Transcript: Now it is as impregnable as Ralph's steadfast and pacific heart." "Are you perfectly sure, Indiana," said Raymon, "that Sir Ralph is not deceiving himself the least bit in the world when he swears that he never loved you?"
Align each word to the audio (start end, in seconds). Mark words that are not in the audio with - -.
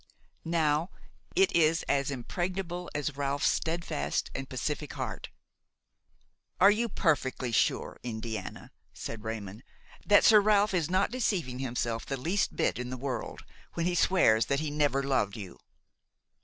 Now 0.43 0.89
it 1.35 1.51
is 1.55 1.83
as 1.83 2.09
impregnable 2.09 2.89
as 2.95 3.15
Ralph's 3.15 3.47
steadfast 3.51 4.31
and 4.33 4.49
pacific 4.49 4.93
heart." 4.93 5.29
"Are 6.59 6.71
you 6.71 6.89
perfectly 6.89 7.51
sure, 7.51 7.99
Indiana," 8.01 8.71
said 8.93 9.23
Raymon, 9.23 9.61
"that 10.07 10.23
Sir 10.23 10.41
Ralph 10.41 10.73
is 10.73 10.89
not 10.89 11.11
deceiving 11.11 11.59
himself 11.59 12.03
the 12.03 12.17
least 12.17 12.55
bit 12.55 12.79
in 12.79 12.89
the 12.89 12.97
world 12.97 13.45
when 13.75 13.85
he 13.85 13.93
swears 13.93 14.47
that 14.47 14.59
he 14.59 14.71
never 14.71 15.03
loved 15.03 15.37
you?" 15.37 15.59